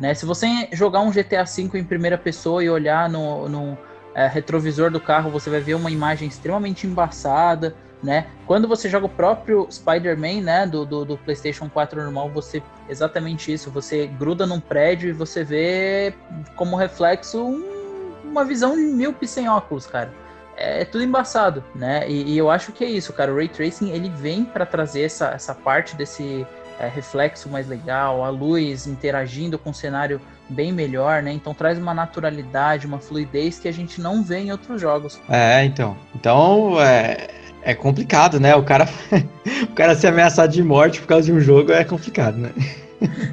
Né? 0.00 0.14
Se 0.14 0.26
você 0.26 0.48
jogar 0.72 0.98
um 1.02 1.12
GTA 1.12 1.44
V 1.44 1.78
em 1.78 1.84
primeira 1.84 2.18
pessoa 2.18 2.64
e 2.64 2.68
olhar 2.68 3.08
no, 3.08 3.48
no 3.48 3.78
é, 4.16 4.26
retrovisor 4.26 4.90
do 4.90 4.98
carro, 4.98 5.30
você 5.30 5.48
vai 5.48 5.60
ver 5.60 5.74
uma 5.74 5.92
imagem 5.92 6.26
extremamente 6.26 6.88
embaçada 6.88 7.76
né? 8.02 8.26
Quando 8.46 8.66
você 8.66 8.88
joga 8.88 9.06
o 9.06 9.08
próprio 9.08 9.66
Spider-Man, 9.70 10.42
né, 10.42 10.66
do, 10.66 10.84
do, 10.84 11.04
do, 11.04 11.16
PlayStation 11.18 11.68
4 11.68 12.02
normal, 12.02 12.30
você 12.30 12.62
exatamente 12.88 13.52
isso, 13.52 13.70
você 13.70 14.06
gruda 14.06 14.46
num 14.46 14.60
prédio 14.60 15.10
e 15.10 15.12
você 15.12 15.44
vê 15.44 16.14
como 16.56 16.76
reflexo 16.76 17.42
um, 17.44 18.12
uma 18.24 18.44
visão 18.44 18.74
míope 18.76 19.26
sem 19.26 19.48
óculos, 19.48 19.86
cara. 19.86 20.12
É, 20.56 20.82
é 20.82 20.84
tudo 20.84 21.04
embaçado, 21.04 21.62
né? 21.74 22.08
E, 22.08 22.32
e, 22.34 22.38
eu 22.38 22.50
acho 22.50 22.72
que 22.72 22.84
é 22.84 22.88
isso, 22.88 23.12
cara. 23.12 23.32
O 23.32 23.36
Ray 23.36 23.48
Tracing 23.48 23.90
ele 23.90 24.08
vem 24.08 24.44
para 24.44 24.66
trazer 24.66 25.02
essa, 25.02 25.28
essa 25.30 25.54
parte 25.54 25.94
desse 25.96 26.46
é, 26.78 26.88
reflexo 26.88 27.48
mais 27.48 27.68
legal, 27.68 28.24
a 28.24 28.30
luz 28.30 28.86
interagindo 28.86 29.58
com 29.58 29.70
o 29.70 29.74
cenário 29.74 30.20
bem 30.48 30.72
melhor, 30.72 31.22
né? 31.22 31.32
Então 31.32 31.54
traz 31.54 31.78
uma 31.78 31.94
naturalidade, 31.94 32.86
uma 32.86 32.98
fluidez 32.98 33.58
que 33.58 33.68
a 33.68 33.72
gente 33.72 34.00
não 34.00 34.22
vê 34.22 34.38
em 34.38 34.50
outros 34.52 34.80
jogos. 34.80 35.20
É, 35.28 35.64
então. 35.64 35.96
Então, 36.14 36.80
é, 36.80 37.28
é 37.62 37.74
complicado, 37.74 38.40
né? 38.40 38.54
O 38.54 38.62
cara, 38.62 38.88
o 39.62 39.74
cara 39.74 39.94
se 39.94 40.06
ameaçar 40.06 40.48
de 40.48 40.62
morte 40.62 41.00
por 41.00 41.06
causa 41.06 41.26
de 41.26 41.32
um 41.32 41.40
jogo 41.40 41.72
é 41.72 41.84
complicado, 41.84 42.36
né? 42.36 42.52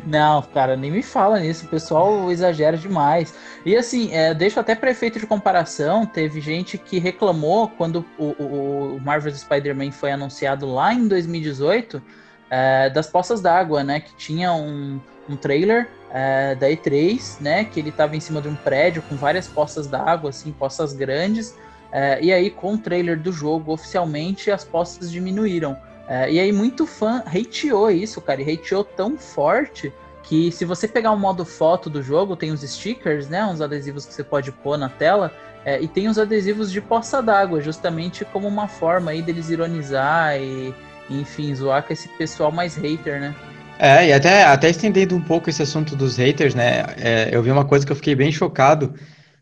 Não, 0.05 0.41
cara, 0.41 0.77
nem 0.77 0.91
me 0.91 1.03
fala 1.03 1.39
nisso. 1.39 1.65
O 1.65 1.69
pessoal 1.69 2.31
exagera 2.31 2.77
demais. 2.77 3.33
E 3.65 3.75
assim, 3.75 4.13
é, 4.13 4.33
deixo 4.33 4.59
até 4.59 4.75
para 4.75 4.91
efeito 4.91 5.19
de 5.19 5.27
comparação. 5.27 6.05
Teve 6.05 6.39
gente 6.39 6.77
que 6.77 6.99
reclamou 6.99 7.67
quando 7.67 8.05
o, 8.17 8.27
o, 8.41 9.01
o 9.01 9.31
Spider-Man 9.35 9.91
foi 9.91 10.11
anunciado 10.11 10.65
lá 10.65 10.93
em 10.93 11.07
2018 11.07 12.01
é, 12.49 12.89
das 12.89 13.07
poças 13.07 13.41
d'água, 13.41 13.83
né? 13.83 13.99
Que 13.99 14.15
tinha 14.15 14.53
um, 14.53 15.01
um 15.29 15.35
trailer 15.35 15.89
é, 16.11 16.55
da 16.55 16.69
E3, 16.69 17.41
né? 17.41 17.65
Que 17.65 17.79
ele 17.79 17.91
tava 17.91 18.15
em 18.15 18.19
cima 18.21 18.41
de 18.41 18.47
um 18.47 18.55
prédio 18.55 19.01
com 19.03 19.15
várias 19.15 19.47
poças 19.47 19.87
d'água, 19.87 20.29
assim, 20.29 20.51
poças 20.51 20.93
grandes. 20.93 21.55
É, 21.91 22.21
e 22.21 22.31
aí, 22.31 22.49
com 22.49 22.73
o 22.73 22.77
trailer 22.77 23.19
do 23.19 23.31
jogo, 23.31 23.71
oficialmente 23.71 24.51
as 24.51 24.63
postas 24.63 25.11
diminuíram. 25.11 25.77
É, 26.07 26.31
e 26.31 26.39
aí, 26.39 26.51
muito 26.51 26.85
fã 26.85 27.23
hateou 27.25 27.89
isso, 27.91 28.21
cara, 28.21 28.41
e 28.41 28.53
hateou 28.53 28.83
tão 28.83 29.17
forte 29.17 29.91
que 30.23 30.51
se 30.51 30.65
você 30.65 30.87
pegar 30.87 31.11
o 31.11 31.17
modo 31.17 31.45
foto 31.45 31.89
do 31.89 32.03
jogo, 32.03 32.35
tem 32.35 32.51
os 32.51 32.61
stickers, 32.61 33.29
né? 33.29 33.45
Uns 33.45 33.61
adesivos 33.61 34.05
que 34.05 34.13
você 34.13 34.23
pode 34.23 34.51
pôr 34.51 34.77
na 34.77 34.89
tela. 34.89 35.33
É, 35.63 35.81
e 35.81 35.87
tem 35.87 36.07
os 36.07 36.17
adesivos 36.17 36.71
de 36.71 36.81
poça 36.81 37.21
d'água, 37.21 37.61
justamente 37.61 38.23
como 38.25 38.47
uma 38.47 38.67
forma 38.67 39.11
aí 39.11 39.21
deles 39.21 39.49
ironizar 39.49 40.37
e, 40.39 40.73
enfim, 41.09 41.53
zoar 41.55 41.83
com 41.83 41.93
esse 41.93 42.07
pessoal 42.09 42.51
mais 42.51 42.75
hater, 42.75 43.19
né? 43.19 43.35
É, 43.79 44.07
e 44.07 44.13
até, 44.13 44.43
até 44.43 44.69
estendendo 44.69 45.15
um 45.15 45.21
pouco 45.21 45.49
esse 45.49 45.61
assunto 45.61 45.95
dos 45.95 46.17
haters, 46.17 46.55
né? 46.55 46.85
É, 46.97 47.29
eu 47.31 47.43
vi 47.43 47.51
uma 47.51 47.65
coisa 47.65 47.85
que 47.85 47.91
eu 47.91 47.95
fiquei 47.95 48.15
bem 48.15 48.31
chocado 48.31 48.93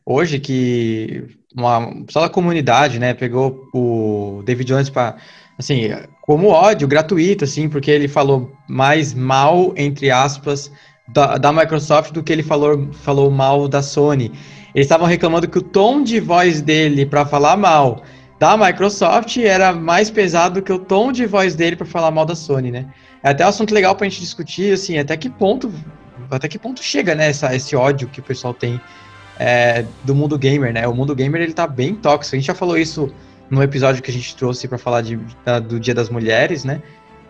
hoje, 0.05 0.39
que 0.39 1.25
uma 1.55 1.91
só 2.09 2.21
da 2.21 2.29
comunidade, 2.29 2.99
né, 2.99 3.13
pegou 3.13 3.67
o 3.73 4.41
David 4.45 4.67
Jones 4.67 4.89
para 4.89 5.15
assim, 5.57 5.89
como 6.21 6.49
ódio 6.49 6.87
gratuito 6.87 7.43
assim, 7.45 7.69
porque 7.69 7.89
ele 7.89 8.07
falou 8.07 8.51
mais 8.67 9.13
mal 9.13 9.73
entre 9.77 10.11
aspas 10.11 10.71
da, 11.07 11.37
da 11.37 11.53
Microsoft 11.53 12.11
do 12.11 12.23
que 12.23 12.33
ele 12.33 12.43
falou 12.43 12.89
falou 12.91 13.31
mal 13.31 13.67
da 13.67 13.81
Sony. 13.81 14.31
Eles 14.73 14.85
estavam 14.85 15.07
reclamando 15.07 15.47
que 15.47 15.57
o 15.57 15.61
tom 15.61 16.03
de 16.03 16.19
voz 16.19 16.61
dele 16.61 17.05
para 17.05 17.25
falar 17.25 17.55
mal 17.55 18.03
da 18.37 18.57
Microsoft 18.57 19.37
era 19.37 19.71
mais 19.71 20.09
pesado 20.09 20.61
que 20.61 20.71
o 20.71 20.79
tom 20.79 21.11
de 21.11 21.25
voz 21.25 21.55
dele 21.55 21.75
para 21.75 21.85
falar 21.85 22.11
mal 22.11 22.25
da 22.25 22.35
Sony, 22.35 22.71
né? 22.71 22.85
É 23.23 23.29
até 23.29 23.45
um 23.45 23.49
assunto 23.49 23.73
legal 23.73 23.95
para 23.95 24.05
a 24.05 24.09
gente 24.09 24.19
discutir, 24.19 24.73
assim, 24.73 24.97
até 24.97 25.15
que 25.15 25.29
ponto, 25.29 25.73
até 26.29 26.47
que 26.47 26.59
ponto 26.59 26.83
chega, 26.83 27.15
né, 27.15 27.29
essa, 27.29 27.55
esse 27.55 27.75
ódio 27.75 28.07
que 28.07 28.19
o 28.19 28.23
pessoal 28.23 28.53
tem 28.53 28.79
é, 29.39 29.85
do 30.03 30.15
mundo 30.15 30.37
gamer, 30.37 30.73
né? 30.73 30.87
O 30.87 30.93
mundo 30.93 31.15
gamer 31.15 31.41
ele 31.41 31.53
tá 31.53 31.67
bem 31.67 31.95
tóxico. 31.95 32.35
A 32.35 32.39
gente 32.39 32.47
já 32.47 32.55
falou 32.55 32.77
isso 32.77 33.13
no 33.49 33.61
episódio 33.61 34.01
que 34.01 34.09
a 34.09 34.13
gente 34.13 34.35
trouxe 34.35 34.67
para 34.67 34.77
falar 34.77 35.01
de, 35.01 35.19
da, 35.43 35.59
do 35.59 35.79
Dia 35.79 35.93
das 35.93 36.09
Mulheres, 36.09 36.63
né? 36.63 36.81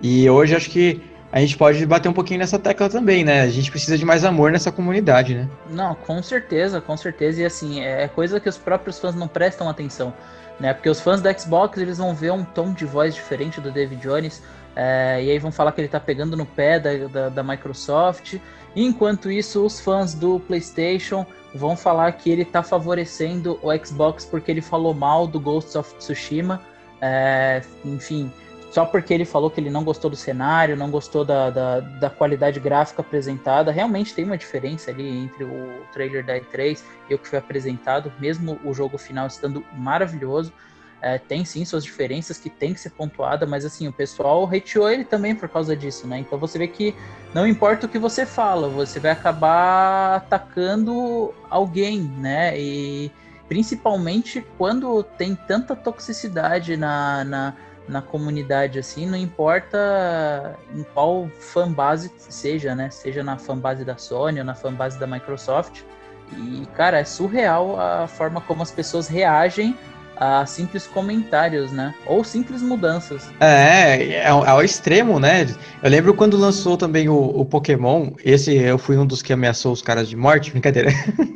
E 0.02 0.30
hoje 0.30 0.56
acho 0.56 0.70
que 0.70 1.02
a 1.32 1.40
gente 1.40 1.58
pode 1.58 1.86
bater 1.86 2.08
um 2.08 2.14
pouquinho 2.14 2.40
nessa 2.40 2.58
tecla 2.58 2.90
também, 2.90 3.24
né? 3.24 3.42
A 3.42 3.50
gente 3.50 3.70
precisa 3.70 3.98
de 3.98 4.06
mais 4.06 4.24
amor 4.24 4.52
nessa 4.52 4.72
comunidade, 4.72 5.36
né? 5.36 5.50
Não, 5.70 5.94
com 5.94 6.22
certeza, 6.24 6.80
com 6.80 6.96
certeza. 6.96 7.42
E 7.42 7.46
assim, 7.46 7.82
é 7.82 8.08
coisa 8.08 8.40
que 8.40 8.48
os 8.48 8.58
próprios 8.58 9.00
fãs 9.00 9.16
não 9.16 9.28
prestam 9.28 9.68
atenção, 9.68 10.14
né? 10.60 10.74
Porque 10.74 10.90
os 10.90 11.00
fãs 11.00 11.22
da 11.22 11.38
Xbox, 11.38 11.78
eles 11.78 11.98
vão 11.98 12.14
ver 12.14 12.32
um 12.32 12.44
tom 12.44 12.74
de 12.74 12.86
voz 12.86 13.14
diferente 13.14 13.60
do 13.60 13.72
David 13.72 14.02
Jones, 14.02 14.42
é, 14.76 15.24
e 15.24 15.32
aí 15.32 15.40
vão 15.40 15.52
falar 15.52 15.72
que 15.72 15.82
ele 15.82 15.88
tá 15.88 16.00
pegando 16.00 16.36
no 16.36 16.46
pé 16.46 16.80
da, 16.80 17.08
da, 17.08 17.30
da 17.30 17.44
Microsoft. 17.44 18.38
Enquanto 18.76 19.32
isso, 19.32 19.66
os 19.66 19.80
fãs 19.80 20.14
do 20.14 20.40
PlayStation 20.42 21.26
vão 21.54 21.78
falar 21.78 22.12
que 22.12 22.30
ele 22.30 22.44
tá 22.44 22.62
favorecendo 22.62 23.58
o 23.64 23.86
Xbox 23.86 24.26
porque 24.26 24.52
ele 24.52 24.62
falou 24.62 24.94
mal 24.94 25.26
do 25.26 25.40
Ghost 25.40 25.78
of 25.78 25.96
Tsushima. 25.96 26.62
É, 27.02 27.62
enfim, 27.86 28.32
só 28.76 28.86
porque 28.86 29.14
ele 29.14 29.24
falou 29.24 29.50
que 29.50 29.62
ele 29.62 29.70
não 29.70 29.86
gostou 29.86 30.10
do 30.10 30.18
cenário, 30.18 30.76
não 30.76 30.92
gostou 30.92 31.24
da, 31.24 31.50
da, 31.50 31.80
da, 31.80 32.10
qualidade 32.10 32.60
gráfica 32.60 33.02
apresentada. 33.02 33.72
Realmente 33.72 34.14
tem 34.14 34.26
uma 34.26 34.38
diferença 34.38 34.92
ali 34.92 35.08
entre 35.18 35.46
o 35.46 35.82
trailer 35.94 36.26
da 36.26 36.38
E3 36.38 36.84
e 37.10 37.16
o 37.16 37.18
que 37.18 37.26
foi 37.26 37.40
apresentado, 37.40 38.12
mesmo 38.20 38.60
o 38.66 38.74
jogo 38.74 38.98
final 38.98 39.28
estando 39.28 39.64
maravilhoso. 39.78 40.52
É, 41.02 41.18
tem 41.18 41.46
sim 41.46 41.64
suas 41.64 41.86
diferenças 41.86 42.38
que 42.38 42.50
tem 42.50 42.74
que 42.74 42.82
ser 42.82 42.90
pontuada, 42.90 43.46
mas 43.46 43.64
assim, 43.64 43.88
o 43.88 43.94
pessoal 43.94 44.44
hateou 44.46 44.90
ele 44.90 45.06
também 45.06 45.34
por 45.34 45.48
causa 45.48 45.74
disso, 45.74 46.06
né? 46.06 46.20
Então 46.20 46.38
você 46.38 46.58
vê 46.58 46.68
que 46.68 46.94
não 47.34 47.48
importa 47.48 47.86
o 47.86 47.90
que 47.90 47.98
você 47.98 48.26
fala, 48.26 48.68
você 48.68 49.00
vai 49.00 49.12
acabar 49.12 50.18
atacando 50.18 51.34
alguém, 51.50 52.02
né? 52.02 52.60
E 52.60 53.10
principalmente 53.48 54.46
quando 54.58 55.02
tem 55.02 55.34
tanta 55.34 55.78
toxicidade 55.78 56.76
na, 56.76 57.24
na 57.24 57.54
na 57.88 58.02
comunidade, 58.02 58.80
assim, 58.80 59.06
não 59.06 59.18
importa 59.18 60.58
em 60.74 60.84
qual 60.94 61.30
fanbase 61.40 62.12
seja, 62.18 62.74
né? 62.74 62.90
Seja 62.90 63.24
na 63.24 63.38
fanbase 63.38 63.84
da 63.86 63.98
Sony 63.98 64.40
ou 64.40 64.46
na 64.46 64.56
fanbase 64.56 65.00
da 65.00 65.06
Microsoft. 65.06 65.82
E, 66.38 66.66
cara, 66.76 67.00
é 67.00 67.04
surreal 67.04 67.80
a 67.80 68.08
forma 68.08 68.42
como 68.42 68.64
as 68.64 68.72
pessoas 68.72 69.08
reagem 69.08 69.78
a 70.18 70.46
simples 70.46 70.88
comentários, 70.88 71.72
né? 71.72 71.94
Ou 72.06 72.24
simples 72.24 72.62
mudanças. 72.62 73.30
É, 73.40 74.02
é, 74.02 74.14
é 74.24 74.30
ao 74.30 74.64
extremo, 74.64 75.20
né? 75.20 75.46
Eu 75.84 75.90
lembro 75.90 76.14
quando 76.14 76.38
lançou 76.38 76.78
também 76.78 77.10
o, 77.10 77.16
o 77.16 77.46
Pokémon, 77.46 78.12
esse 78.24 78.56
eu 78.56 78.78
fui 78.78 78.98
um 78.98 79.06
dos 79.06 79.22
que 79.22 79.34
ameaçou 79.34 79.74
os 79.74 79.82
caras 79.82 80.08
de 80.08 80.16
morte, 80.16 80.52
brincadeira. 80.52 80.90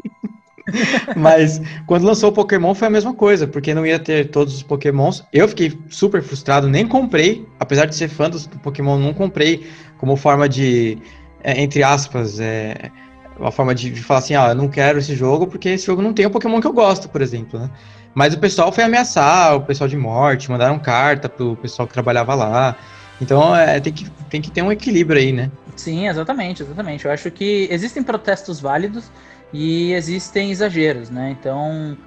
Mas 1.15 1.61
quando 1.85 2.05
lançou 2.05 2.29
o 2.29 2.33
Pokémon 2.33 2.73
foi 2.73 2.87
a 2.87 2.91
mesma 2.91 3.13
coisa, 3.13 3.47
porque 3.47 3.73
não 3.73 3.85
ia 3.85 3.99
ter 3.99 4.29
todos 4.29 4.55
os 4.55 4.63
Pokémons. 4.63 5.23
Eu 5.33 5.47
fiquei 5.47 5.77
super 5.89 6.21
frustrado, 6.21 6.67
nem 6.69 6.87
comprei, 6.87 7.45
apesar 7.59 7.85
de 7.85 7.95
ser 7.95 8.07
fã 8.07 8.29
do 8.29 8.39
Pokémon, 8.59 8.97
não 8.97 9.13
comprei 9.13 9.67
como 9.97 10.15
forma 10.15 10.47
de, 10.47 10.97
é, 11.43 11.61
entre 11.61 11.83
aspas, 11.83 12.39
é, 12.39 12.91
uma 13.37 13.51
forma 13.51 13.73
de, 13.73 13.89
de 13.89 14.01
falar 14.01 14.19
assim, 14.19 14.35
ah, 14.35 14.49
eu 14.49 14.55
não 14.55 14.67
quero 14.67 14.99
esse 14.99 15.15
jogo 15.15 15.47
porque 15.47 15.69
esse 15.69 15.85
jogo 15.85 16.01
não 16.01 16.13
tem 16.13 16.25
o 16.25 16.29
Pokémon 16.29 16.59
que 16.59 16.67
eu 16.67 16.73
gosto, 16.73 17.07
por 17.09 17.21
exemplo, 17.21 17.59
né? 17.59 17.69
Mas 18.13 18.33
o 18.33 18.39
pessoal 18.39 18.71
foi 18.71 18.83
ameaçar, 18.83 19.55
o 19.55 19.61
pessoal 19.61 19.87
de 19.87 19.95
morte, 19.95 20.49
mandaram 20.49 20.79
carta 20.79 21.29
pro 21.29 21.55
pessoal 21.55 21.87
que 21.87 21.93
trabalhava 21.93 22.33
lá. 22.33 22.75
Então 23.21 23.55
é, 23.55 23.79
tem, 23.79 23.93
que, 23.93 24.09
tem 24.29 24.41
que 24.41 24.51
ter 24.51 24.61
um 24.61 24.71
equilíbrio 24.71 25.19
aí, 25.19 25.31
né? 25.31 25.51
Sim, 25.75 26.07
exatamente, 26.07 26.63
exatamente. 26.63 27.05
Eu 27.05 27.11
acho 27.11 27.29
que 27.31 27.67
existem 27.71 28.03
protestos 28.03 28.59
válidos 28.59 29.09
e 29.53 29.93
existem 29.93 30.51
exageros, 30.51 31.09
né? 31.09 31.35
Então, 31.39 31.97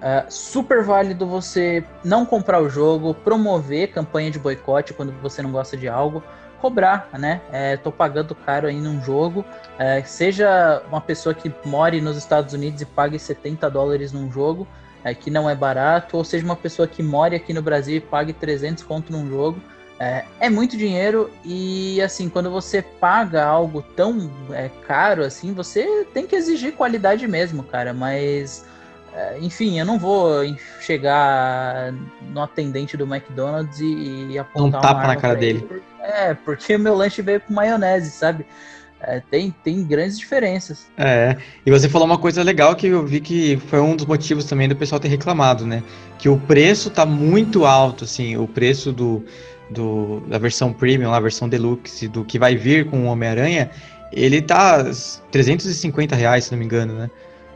é 0.00 0.24
super 0.28 0.82
válido 0.82 1.26
você 1.26 1.84
não 2.04 2.26
comprar 2.26 2.60
o 2.60 2.68
jogo, 2.68 3.14
promover 3.14 3.92
campanha 3.92 4.30
de 4.30 4.38
boicote 4.38 4.92
quando 4.92 5.12
você 5.22 5.40
não 5.40 5.52
gosta 5.52 5.76
de 5.76 5.88
algo, 5.88 6.22
cobrar, 6.60 7.08
né? 7.18 7.40
É, 7.52 7.76
tô 7.76 7.90
pagando 7.90 8.34
caro 8.34 8.68
aí 8.68 8.80
num 8.80 9.02
jogo, 9.02 9.44
é, 9.78 10.02
seja 10.02 10.82
uma 10.88 11.00
pessoa 11.00 11.34
que 11.34 11.52
more 11.64 12.00
nos 12.00 12.16
Estados 12.16 12.52
Unidos 12.52 12.80
e 12.80 12.86
pague 12.86 13.18
70 13.18 13.68
dólares 13.70 14.12
num 14.12 14.30
jogo, 14.30 14.66
é, 15.04 15.14
que 15.14 15.30
não 15.30 15.48
é 15.50 15.54
barato, 15.54 16.16
ou 16.16 16.24
seja 16.24 16.44
uma 16.44 16.56
pessoa 16.56 16.86
que 16.86 17.02
more 17.02 17.34
aqui 17.34 17.52
no 17.52 17.62
Brasil 17.62 17.96
e 17.96 18.00
pague 18.00 18.32
300 18.32 18.84
conto 18.84 19.12
num 19.12 19.28
jogo, 19.28 19.60
é, 20.02 20.24
é, 20.40 20.50
muito 20.50 20.76
dinheiro 20.76 21.30
e 21.44 22.02
assim, 22.02 22.28
quando 22.28 22.50
você 22.50 22.82
paga 22.82 23.44
algo 23.44 23.82
tão 23.94 24.28
é, 24.50 24.68
caro 24.84 25.22
assim, 25.22 25.54
você 25.54 26.04
tem 26.12 26.26
que 26.26 26.34
exigir 26.34 26.72
qualidade 26.72 27.28
mesmo, 27.28 27.62
cara. 27.62 27.94
Mas 27.94 28.64
é, 29.14 29.38
enfim, 29.40 29.78
eu 29.78 29.86
não 29.86 30.00
vou 30.00 30.42
chegar 30.80 31.94
no 32.32 32.42
atendente 32.42 32.96
do 32.96 33.04
McDonald's 33.04 33.78
e, 33.78 34.32
e 34.32 34.38
apontar 34.40 34.80
um 34.80 34.82
tapa 34.82 35.06
na 35.06 35.14
cara 35.14 35.36
dele. 35.36 35.64
Ele, 35.70 35.82
é, 36.00 36.34
porque 36.34 36.76
meu 36.78 36.96
lanche 36.96 37.22
veio 37.22 37.40
com 37.40 37.54
maionese, 37.54 38.10
sabe? 38.10 38.44
É, 39.00 39.20
tem, 39.30 39.54
tem 39.62 39.84
grandes 39.84 40.18
diferenças. 40.18 40.88
É, 40.96 41.36
e 41.64 41.70
você 41.70 41.88
falou 41.88 42.06
uma 42.06 42.18
coisa 42.18 42.42
legal 42.42 42.74
que 42.74 42.88
eu 42.88 43.06
vi 43.06 43.20
que 43.20 43.56
foi 43.68 43.80
um 43.80 43.94
dos 43.94 44.06
motivos 44.06 44.46
também 44.46 44.68
do 44.68 44.74
pessoal 44.74 45.00
ter 45.00 45.08
reclamado, 45.08 45.64
né? 45.64 45.80
Que 46.18 46.28
o 46.28 46.38
preço 46.38 46.90
tá 46.90 47.06
muito 47.06 47.64
alto, 47.64 48.04
assim, 48.04 48.36
o 48.36 48.46
preço 48.46 48.92
do, 48.92 49.24
do, 49.72 50.20
da 50.20 50.38
versão 50.38 50.72
premium, 50.72 51.12
a 51.12 51.20
versão 51.20 51.48
deluxe, 51.48 52.06
do 52.06 52.24
que 52.24 52.38
vai 52.38 52.54
vir 52.54 52.86
com 52.86 53.04
o 53.04 53.06
Homem-Aranha, 53.06 53.70
ele 54.12 54.40
tá 54.42 54.84
350 55.30 56.14
reais, 56.14 56.44
se 56.44 56.52
não 56.52 56.58
me 56.58 56.64
engano, 56.64 56.94
né? 56.94 57.10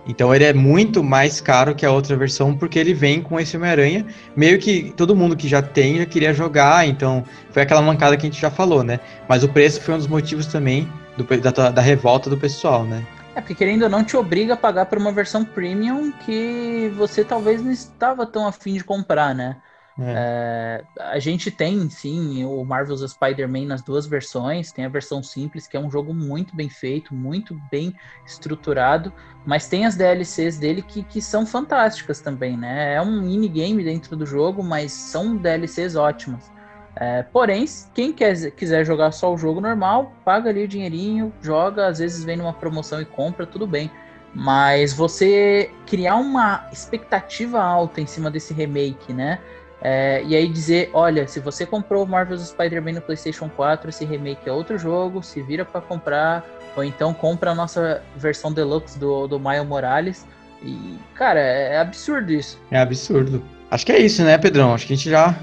Então 0.08 0.32
ele 0.32 0.44
é 0.44 0.52
muito 0.52 1.02
mais 1.02 1.40
caro 1.40 1.74
que 1.74 1.84
a 1.84 1.90
outra 1.90 2.16
versão 2.16 2.56
porque 2.56 2.78
ele 2.78 2.94
vem 2.94 3.20
com 3.20 3.40
esse 3.40 3.56
Homem-Aranha. 3.56 4.06
Meio 4.36 4.58
que 4.58 4.92
todo 4.96 5.16
mundo 5.16 5.36
que 5.36 5.48
já 5.48 5.60
tem 5.60 5.98
já 5.98 6.06
queria 6.06 6.32
jogar, 6.32 6.86
então 6.86 7.24
foi 7.50 7.62
aquela 7.62 7.82
mancada 7.82 8.16
que 8.16 8.24
a 8.24 8.30
gente 8.30 8.40
já 8.40 8.50
falou, 8.50 8.84
né? 8.84 9.00
Mas 9.28 9.42
o 9.42 9.48
preço 9.48 9.80
foi 9.80 9.94
um 9.94 9.98
dos 9.98 10.06
motivos 10.06 10.46
também 10.46 10.88
do, 11.16 11.24
da, 11.24 11.70
da 11.70 11.82
revolta 11.82 12.30
do 12.30 12.36
pessoal, 12.36 12.84
né? 12.84 13.04
É, 13.34 13.40
porque 13.40 13.54
querendo 13.54 13.82
ou 13.82 13.88
não 13.90 14.04
te 14.04 14.16
obriga 14.16 14.54
a 14.54 14.56
pagar 14.56 14.86
por 14.86 14.96
uma 14.96 15.12
versão 15.12 15.44
premium 15.44 16.10
que 16.24 16.90
você 16.96 17.22
talvez 17.24 17.62
não 17.62 17.70
estava 17.70 18.24
tão 18.24 18.46
afim 18.46 18.74
de 18.74 18.84
comprar, 18.84 19.34
né? 19.34 19.56
É. 19.98 20.84
É, 20.98 21.02
a 21.02 21.18
gente 21.18 21.50
tem, 21.50 21.88
sim, 21.88 22.44
o 22.44 22.64
Marvel's 22.64 23.00
Spider-Man 23.10 23.66
nas 23.66 23.82
duas 23.82 24.06
versões. 24.06 24.72
Tem 24.72 24.84
a 24.84 24.88
versão 24.90 25.22
simples, 25.22 25.66
que 25.66 25.76
é 25.76 25.80
um 25.80 25.90
jogo 25.90 26.12
muito 26.14 26.54
bem 26.54 26.68
feito, 26.68 27.14
muito 27.14 27.54
bem 27.70 27.94
estruturado, 28.26 29.12
mas 29.44 29.68
tem 29.68 29.86
as 29.86 29.96
DLCs 29.96 30.58
dele 30.58 30.82
que, 30.82 31.02
que 31.04 31.22
são 31.22 31.46
fantásticas 31.46 32.20
também, 32.20 32.56
né? 32.58 32.94
É 32.94 33.00
um 33.00 33.22
minigame 33.22 33.82
dentro 33.82 34.16
do 34.16 34.26
jogo, 34.26 34.62
mas 34.62 34.92
são 34.92 35.36
DLCs 35.36 35.96
ótimas. 35.96 36.52
É, 36.98 37.22
porém, 37.22 37.64
quem 37.94 38.12
quer, 38.12 38.50
quiser 38.52 38.84
jogar 38.84 39.12
só 39.12 39.32
o 39.32 39.36
jogo 39.36 39.60
normal, 39.60 40.16
paga 40.24 40.48
ali 40.50 40.64
o 40.64 40.68
dinheirinho, 40.68 41.32
joga, 41.42 41.88
às 41.88 41.98
vezes 41.98 42.24
vem 42.24 42.36
numa 42.36 42.54
promoção 42.54 43.00
e 43.00 43.04
compra, 43.06 43.46
tudo 43.46 43.66
bem. 43.66 43.90
Mas 44.32 44.92
você 44.92 45.70
criar 45.86 46.16
uma 46.16 46.68
expectativa 46.72 47.62
alta 47.62 48.00
em 48.00 48.06
cima 48.06 48.30
desse 48.30 48.52
remake, 48.52 49.12
né? 49.12 49.40
É, 49.80 50.22
e 50.24 50.34
aí 50.34 50.48
dizer, 50.48 50.90
olha, 50.92 51.26
se 51.28 51.38
você 51.38 51.66
comprou 51.66 52.06
Marvel's 52.06 52.48
Spider-Man 52.48 52.92
no 52.92 53.00
PlayStation 53.00 53.48
4, 53.48 53.90
esse 53.90 54.04
remake 54.04 54.48
é 54.48 54.52
outro 54.52 54.78
jogo, 54.78 55.22
se 55.22 55.42
vira 55.42 55.64
para 55.64 55.80
comprar, 55.80 56.44
ou 56.74 56.82
então 56.82 57.12
compra 57.12 57.50
a 57.50 57.54
nossa 57.54 58.02
versão 58.16 58.52
deluxe 58.52 58.98
do, 58.98 59.26
do 59.26 59.38
Miles 59.38 59.66
Morales. 59.66 60.26
E, 60.62 60.96
cara, 61.14 61.40
é, 61.40 61.74
é 61.74 61.78
absurdo 61.78 62.32
isso. 62.32 62.58
É 62.70 62.78
absurdo. 62.78 63.42
Acho 63.70 63.84
que 63.84 63.92
é 63.92 63.98
isso, 63.98 64.22
né, 64.22 64.38
Pedrão? 64.38 64.74
Acho 64.74 64.86
que 64.86 64.92
a 64.92 64.96
gente 64.96 65.10
já 65.10 65.38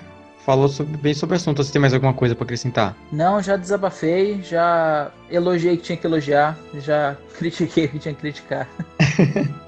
falou 0.45 0.67
sobre, 0.67 0.97
bem 0.97 1.13
sobre 1.13 1.35
o 1.35 1.37
assunto. 1.37 1.63
Você 1.63 1.71
tem 1.71 1.81
mais 1.81 1.93
alguma 1.93 2.13
coisa 2.13 2.35
para 2.35 2.43
acrescentar? 2.43 2.95
Não, 3.11 3.41
já 3.41 3.55
desabafei, 3.55 4.41
já 4.41 5.11
elogiei 5.29 5.77
que 5.77 5.83
tinha 5.83 5.97
que 5.97 6.05
elogiar, 6.05 6.57
já 6.79 7.15
critiquei 7.37 7.87
que 7.87 7.99
tinha 7.99 8.13
que 8.13 8.21
criticar. 8.21 8.67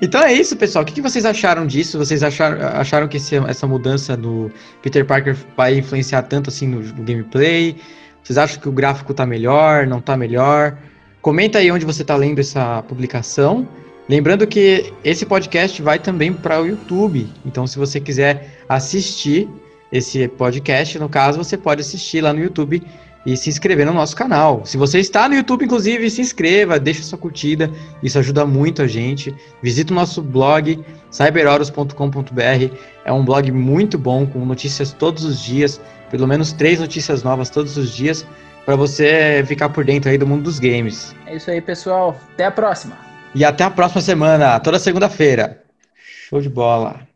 Então 0.00 0.22
é 0.22 0.32
isso, 0.32 0.56
pessoal. 0.56 0.84
O 0.84 0.86
que, 0.86 1.00
vocês 1.00 1.24
acharam 1.24 1.66
disso? 1.66 1.98
Vocês 1.98 2.22
acharam, 2.22 2.58
acharam 2.78 3.08
que 3.08 3.16
esse, 3.16 3.36
essa 3.36 3.66
mudança 3.66 4.16
do 4.16 4.50
Peter 4.82 5.04
Parker 5.04 5.36
vai 5.56 5.78
influenciar 5.78 6.22
tanto 6.22 6.50
assim 6.50 6.66
no, 6.66 6.80
no, 6.80 7.02
gameplay? 7.02 7.76
Vocês 8.22 8.38
acham 8.38 8.60
que 8.60 8.68
o 8.68 8.72
gráfico 8.72 9.12
tá 9.14 9.26
melhor, 9.26 9.86
não 9.86 10.00
tá 10.00 10.16
melhor? 10.16 10.78
Comenta 11.20 11.58
aí 11.58 11.70
onde 11.70 11.84
você 11.84 12.04
tá 12.04 12.16
lendo 12.16 12.38
essa 12.38 12.82
publicação. 12.82 13.66
Lembrando 14.08 14.46
que 14.46 14.92
esse 15.04 15.26
podcast 15.26 15.82
vai 15.82 15.98
também 15.98 16.32
para 16.32 16.60
o 16.60 16.66
YouTube. 16.66 17.28
Então, 17.44 17.66
se 17.66 17.78
você 17.78 18.00
quiser 18.00 18.62
assistir 18.68 19.48
esse 19.90 20.28
podcast, 20.28 20.98
no 20.98 21.08
caso, 21.08 21.38
você 21.38 21.56
pode 21.56 21.80
assistir 21.80 22.20
lá 22.20 22.32
no 22.32 22.40
YouTube 22.40 22.82
e 23.28 23.36
se 23.36 23.50
inscrever 23.50 23.84
no 23.84 23.92
nosso 23.92 24.16
canal. 24.16 24.64
Se 24.64 24.78
você 24.78 24.98
está 24.98 25.28
no 25.28 25.34
YouTube, 25.34 25.66
inclusive, 25.66 26.08
se 26.08 26.22
inscreva, 26.22 26.80
deixa 26.80 27.02
sua 27.02 27.18
curtida, 27.18 27.70
isso 28.02 28.18
ajuda 28.18 28.46
muito 28.46 28.80
a 28.80 28.86
gente. 28.86 29.34
Visite 29.62 29.92
o 29.92 29.94
nosso 29.94 30.22
blog, 30.22 30.82
cyberoros.com.br, 31.10 32.74
é 33.04 33.12
um 33.12 33.22
blog 33.22 33.52
muito 33.52 33.98
bom, 33.98 34.26
com 34.26 34.46
notícias 34.46 34.94
todos 34.94 35.24
os 35.24 35.42
dias, 35.42 35.78
pelo 36.10 36.26
menos 36.26 36.52
três 36.52 36.80
notícias 36.80 37.22
novas 37.22 37.50
todos 37.50 37.76
os 37.76 37.94
dias, 37.94 38.26
para 38.64 38.76
você 38.76 39.44
ficar 39.46 39.68
por 39.68 39.84
dentro 39.84 40.10
aí 40.10 40.16
do 40.16 40.26
mundo 40.26 40.44
dos 40.44 40.58
games. 40.58 41.14
É 41.26 41.36
isso 41.36 41.50
aí, 41.50 41.60
pessoal. 41.60 42.18
Até 42.32 42.46
a 42.46 42.50
próxima. 42.50 42.96
E 43.34 43.44
até 43.44 43.62
a 43.62 43.70
próxima 43.70 44.00
semana, 44.00 44.58
toda 44.58 44.78
segunda-feira. 44.78 45.62
Show 46.30 46.40
de 46.40 46.48
bola. 46.48 47.07